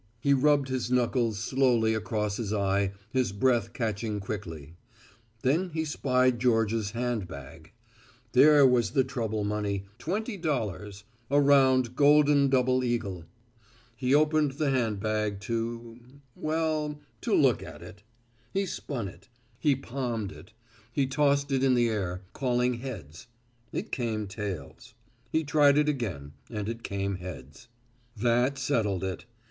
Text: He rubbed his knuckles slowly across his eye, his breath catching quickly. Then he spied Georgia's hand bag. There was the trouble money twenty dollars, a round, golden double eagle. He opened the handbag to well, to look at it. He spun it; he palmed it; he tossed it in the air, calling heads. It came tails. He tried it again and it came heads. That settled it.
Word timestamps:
He 0.19 0.33
rubbed 0.33 0.69
his 0.69 0.89
knuckles 0.89 1.37
slowly 1.37 1.93
across 1.93 2.37
his 2.37 2.51
eye, 2.51 2.93
his 3.11 3.31
breath 3.31 3.71
catching 3.71 4.19
quickly. 4.19 4.73
Then 5.43 5.69
he 5.75 5.85
spied 5.85 6.39
Georgia's 6.39 6.89
hand 6.89 7.27
bag. 7.27 7.71
There 8.31 8.65
was 8.65 8.93
the 8.93 9.03
trouble 9.03 9.43
money 9.43 9.85
twenty 9.99 10.37
dollars, 10.37 11.03
a 11.29 11.39
round, 11.39 11.95
golden 11.95 12.49
double 12.49 12.83
eagle. 12.83 13.25
He 13.95 14.15
opened 14.15 14.53
the 14.53 14.71
handbag 14.71 15.39
to 15.41 15.99
well, 16.35 16.99
to 17.21 17.35
look 17.35 17.61
at 17.61 17.83
it. 17.83 18.01
He 18.55 18.65
spun 18.65 19.07
it; 19.07 19.29
he 19.59 19.75
palmed 19.75 20.31
it; 20.31 20.51
he 20.91 21.05
tossed 21.05 21.51
it 21.51 21.63
in 21.63 21.75
the 21.75 21.89
air, 21.89 22.23
calling 22.33 22.79
heads. 22.79 23.27
It 23.71 23.91
came 23.91 24.25
tails. 24.25 24.95
He 25.31 25.43
tried 25.43 25.77
it 25.77 25.87
again 25.87 26.33
and 26.49 26.67
it 26.67 26.81
came 26.81 27.17
heads. 27.17 27.67
That 28.17 28.57
settled 28.57 29.03
it. 29.03 29.25